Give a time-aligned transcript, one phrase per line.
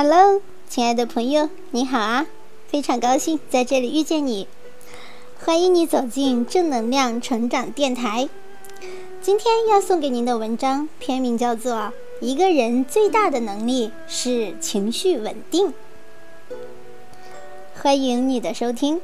[0.00, 2.24] Hello，亲爱的朋友，你好啊！
[2.68, 4.46] 非常高兴在这里遇见你，
[5.40, 8.28] 欢迎你走进正能量成长电台。
[9.20, 11.72] 今天要送给您的文章篇名叫做
[12.20, 15.66] 《一个人最大的能力是情绪稳定》。
[17.74, 19.00] 欢迎你的收听。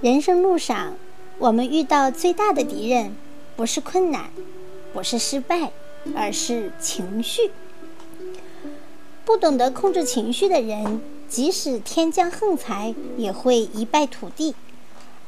[0.00, 0.94] 人生路上，
[1.38, 3.16] 我们遇到最大的敌人，
[3.56, 4.30] 不是困难，
[4.92, 5.72] 不是失败，
[6.14, 7.50] 而是情绪。
[9.28, 14.54] 不懂得控制情绪的人，即使天降横财，也会一败涂地；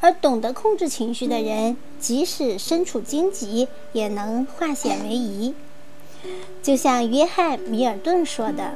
[0.00, 5.54] 而懂得控制情绪的人，即使身处荆棘，也能化险为夷。
[6.62, 8.74] 就像约翰·米尔顿说的：“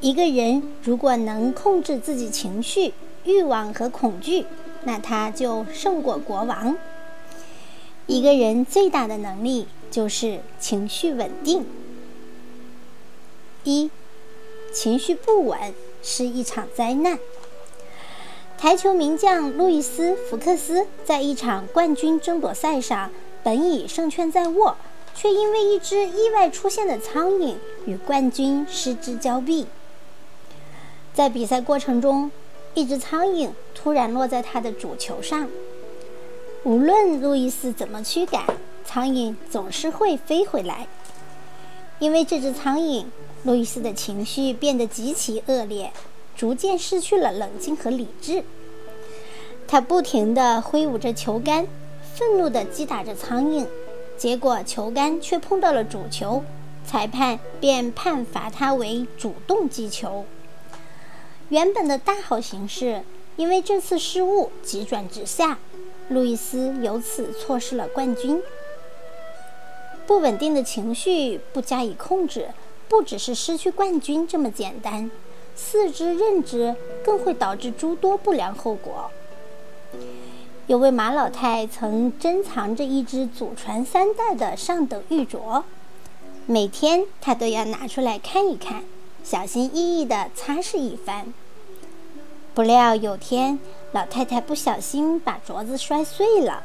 [0.00, 4.46] 一个人如果能控制自己情绪、欲望和恐惧，
[4.84, 6.76] 那他就胜过国王。”
[8.06, 11.66] 一个人最大的能力就是情绪稳定。
[13.64, 13.90] 一。
[14.72, 17.18] 情绪不稳是一场灾难。
[18.56, 23.10] 台球名将路易斯·福克斯在一场冠军争夺赛上，
[23.42, 24.76] 本已胜券在握，
[25.14, 27.54] 却因为一只意外出现的苍蝇
[27.86, 29.66] 与冠军失之交臂。
[31.14, 32.30] 在比赛过程中，
[32.74, 35.48] 一只苍蝇突然落在他的主球上，
[36.64, 38.44] 无论路易斯怎么驱赶，
[38.84, 40.88] 苍蝇总是会飞回来。
[42.00, 43.04] 因为这只苍蝇。
[43.44, 45.92] 路易斯的情绪变得极其恶劣，
[46.36, 48.44] 逐渐失去了冷静和理智。
[49.66, 51.66] 他不停地挥舞着球杆，
[52.14, 53.66] 愤怒地击打着苍蝇，
[54.16, 56.42] 结果球杆却碰到了主球，
[56.84, 60.24] 裁判便判罚他为主动击球。
[61.48, 63.02] 原本的大好形势，
[63.36, 65.58] 因为这次失误急转直下，
[66.08, 68.42] 路易斯由此错失了冠军。
[70.06, 72.48] 不稳定的情绪不加以控制。
[72.88, 75.10] 不只是失去冠军这么简单，
[75.54, 79.10] 四肢认知更会导致诸多不良后果。
[80.66, 85.62] 有位马老太曾珍藏着一只祖传三代的上等玉镯，
[86.46, 88.84] 每天她都要拿出来看一看，
[89.22, 91.32] 小心翼翼地擦拭一番。
[92.54, 93.58] 不料有天，
[93.92, 96.62] 老太太不小心把镯子摔碎了，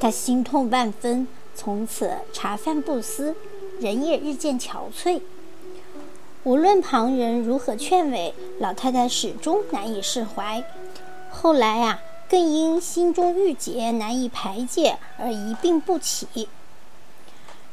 [0.00, 3.34] 她心痛万分，从此茶饭不思。
[3.80, 5.20] 人也日渐憔悴。
[6.44, 10.62] 无论旁人如何劝慰，老太太始终难以释怀。
[11.30, 12.00] 后来啊，
[12.30, 16.48] 更因心中郁结难以排解而一病不起。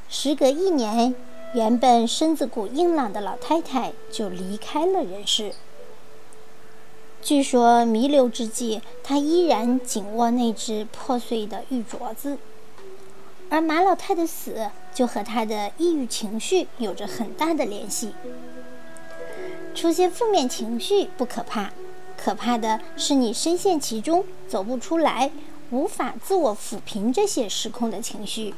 [0.09, 1.15] 时隔一年，
[1.53, 5.53] 原本身子骨硬朗的老太太就离开了人世。
[7.21, 12.37] 据说弥留之际，她依然紧握那只破碎的玉镯子。
[13.49, 18.13] 而马老太的死就和她的抑郁情绪有着很大的联系。
[19.75, 21.71] 出现负面情绪不可怕，
[22.17, 25.31] 可怕的是你深陷其中走不出来，
[25.71, 28.53] 无法自我抚平这些失控的情绪。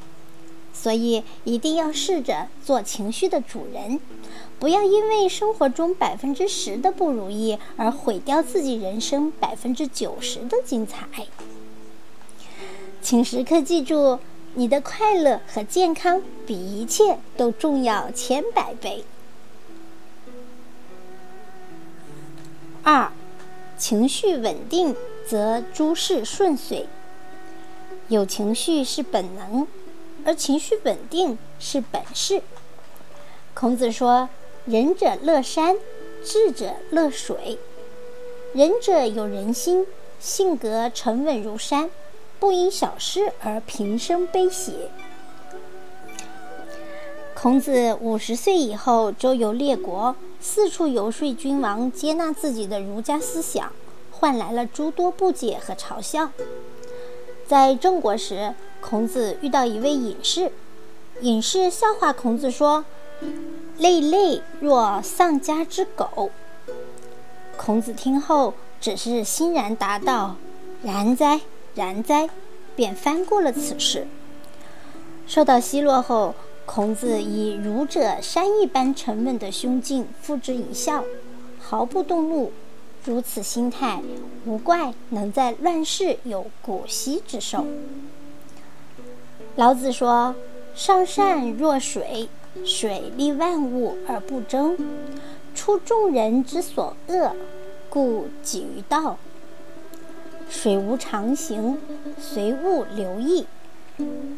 [0.73, 3.97] 所以一定要试着做情绪的主人，
[4.59, 11.07] 不要因为生活中百分之十的不如意而毁掉自己人生百分之九十的精彩。
[13.01, 14.19] 请时刻记住。
[14.57, 19.03] 你的快乐和健康比一切都重要千百倍。
[22.81, 23.11] 二，
[23.77, 24.95] 情绪稳定
[25.27, 26.87] 则诸事顺遂。
[28.07, 29.67] 有情绪是本能，
[30.23, 32.41] 而情绪稳定是本事。
[33.53, 34.29] 孔子说
[34.65, 35.75] ：“仁者乐山，
[36.23, 37.59] 智者乐水。
[38.53, 39.85] 仁者有仁心，
[40.19, 41.89] 性格沉稳如山。”
[42.39, 44.75] 不因小事而平生悲喜。
[47.33, 53.71] 孔子五十岁以后周游列国，四处游说君王接纳自己的儒家思想，
[54.11, 56.31] 换来了诸多不解和嘲笑。
[57.47, 60.51] 在郑国时，孔子遇到一位隐士，
[61.21, 62.85] 隐士笑话孔子说
[63.77, 66.31] ：“累累若丧家之狗。”
[67.57, 70.35] 孔子听后只是欣然答道
[70.81, 71.41] ：“然哉。”
[71.75, 72.29] 然哉，
[72.75, 74.07] 便翻过了此事。
[75.27, 76.33] 受到奚落后，
[76.65, 81.03] 孔子以儒者山一般沉稳的胸襟付之一笑，
[81.59, 82.51] 毫不动怒。
[83.03, 84.01] 如此心态，
[84.45, 87.65] 无怪能在乱世有古稀之寿。
[89.55, 90.33] 老子说
[90.73, 92.29] ：“上善若水，
[92.65, 94.75] 水利万物而不争，
[95.53, 97.35] 出众人之所恶，
[97.89, 99.17] 故几于道。”
[100.49, 101.77] 水无常形，
[102.19, 103.45] 随物流溢。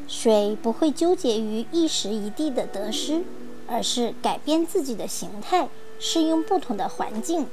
[0.07, 3.23] 水不会纠结于一时一地的得失，
[3.67, 5.67] 而是改变自己的形态，
[5.99, 7.47] 适应不同的环境。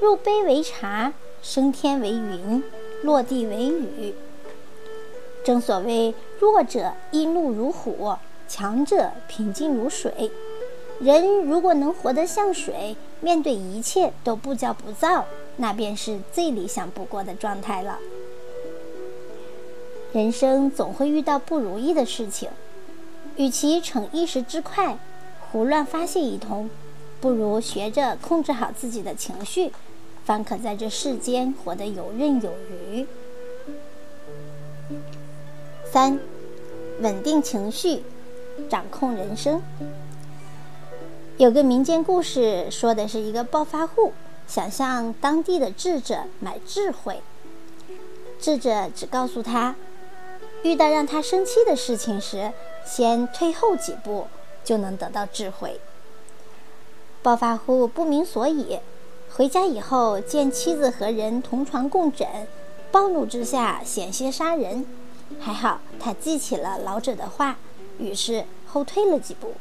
[0.00, 1.12] 入杯为茶，
[1.42, 2.62] 升天为云，
[3.02, 4.14] 落地为雨。
[5.44, 8.14] 正所谓，弱者易怒如虎，
[8.48, 10.30] 强者平静如水。
[11.00, 15.24] 人如果能活得像水，面对一切都不骄不躁，
[15.56, 17.98] 那便是最理想不过的状态了。
[20.12, 22.50] 人生总会遇到不如意的事情，
[23.36, 24.98] 与其逞一时之快，
[25.50, 26.68] 胡乱发泄一通，
[27.20, 29.72] 不如学着控制好自己的情绪，
[30.24, 33.06] 方可在这世间活得游刃有余。
[35.90, 36.18] 三，
[37.00, 38.02] 稳定情绪，
[38.68, 39.62] 掌控人生。
[41.38, 44.12] 有个民间故事，说的是一个暴发户
[44.46, 47.22] 想向当地的智者买智慧。
[48.38, 49.74] 智者只告诉他，
[50.62, 52.52] 遇到让他生气的事情时，
[52.84, 54.26] 先退后几步，
[54.62, 55.80] 就能得到智慧。
[57.22, 58.78] 暴发户不明所以，
[59.32, 62.28] 回家以后见妻子和人同床共枕，
[62.90, 64.86] 暴怒之下险些杀人。
[65.40, 67.56] 还好他记起了老者的话，
[67.98, 69.54] 于是后退了几步。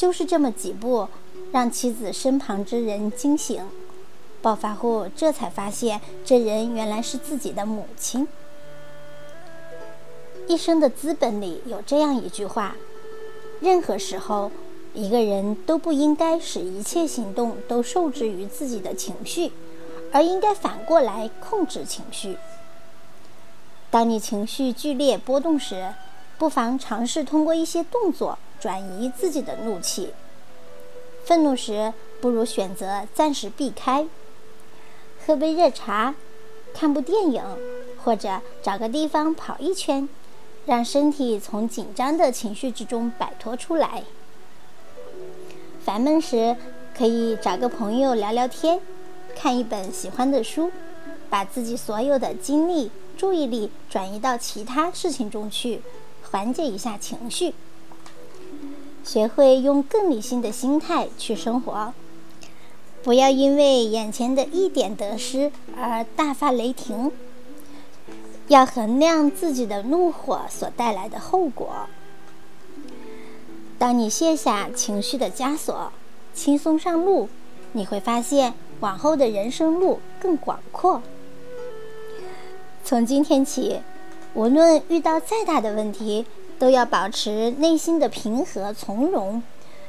[0.00, 1.08] 就是这么几步，
[1.52, 3.62] 让妻子身旁之人惊醒，
[4.40, 8.26] 暴发户这才发现这人原来是自己的母亲。
[10.48, 12.76] 一生的资本里有这样一句话：
[13.60, 14.50] 任何时候，
[14.94, 19.52] 一个人都不应该使一切行动都受制于自己的情绪，
[20.12, 22.38] 而应该反过来控制情绪。
[23.90, 25.92] 当你情绪剧烈波动时，
[26.40, 28.38] 不妨尝试通过一些动作。
[28.58, 30.12] 转移自己的怒气，
[31.24, 34.06] 愤怒时不如选择暂时避开，
[35.24, 36.14] 喝杯热茶，
[36.74, 37.42] 看部电影，
[38.04, 40.06] 或者找个地方跑一圈，
[40.66, 44.02] 让身体从紧张的情绪之中摆脱出来。
[45.82, 46.54] 烦闷时
[46.94, 48.78] 可以找个朋友聊聊天，
[49.34, 50.70] 看一本喜欢的书，
[51.30, 55.80] 把自己所有的精力、注意力转移到其他事情中去，
[56.30, 57.54] 缓解一下情绪。
[59.02, 61.92] 学会用更理性的心态去生活，
[63.02, 67.10] 不要因为眼前的一点得失而大发雷霆。
[68.48, 71.86] 要衡量自己的怒火所带来的后果。
[73.78, 75.92] 当你卸下情绪的枷锁，
[76.34, 77.28] 轻松上路，
[77.72, 81.00] 你会发现往后的人生路更广阔。
[82.84, 83.80] 从今天起，
[84.34, 86.26] 无论遇到再大的问题。
[86.60, 89.42] 都要保持内心的平和从容，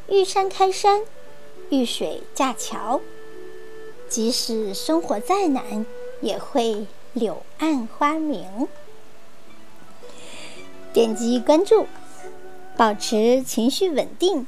[0.08, 1.02] 遇山开山，
[1.70, 3.02] 遇水架桥。
[4.08, 5.86] 即使生活再难，
[6.22, 8.70] 也会柳暗花明。
[10.94, 11.88] 点击关注，
[12.78, 14.48] 保持情绪稳定，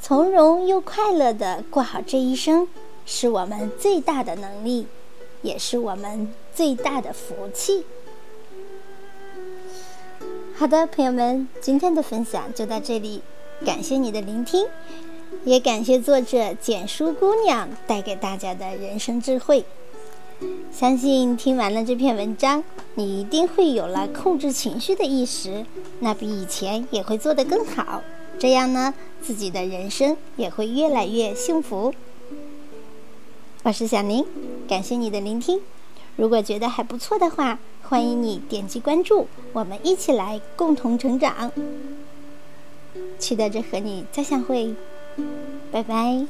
[0.00, 2.66] 从容又快乐的过好这一生，
[3.06, 4.88] 是我们最大的能力，
[5.42, 7.84] 也是我们最大的福气。
[10.60, 13.22] 好的，朋友们，今天的分享就到这里，
[13.64, 14.66] 感谢你的聆听，
[15.42, 19.64] 也感谢作者简书姑娘带给大家的人生智慧。
[20.70, 22.62] 相信听完了这篇文章，
[22.96, 25.64] 你一定会有了控制情绪的意识，
[26.00, 28.02] 那比以前也会做得更好。
[28.38, 28.92] 这样呢，
[29.22, 31.94] 自己的人生也会越来越幸福。
[33.62, 34.26] 我是小宁，
[34.68, 35.62] 感谢你的聆听。
[36.16, 37.58] 如果觉得还不错的话，
[37.90, 41.50] 欢迎你点击关注，我们一起来共同成长。
[43.18, 44.76] 期待着和你再相会，
[45.72, 46.24] 拜拜。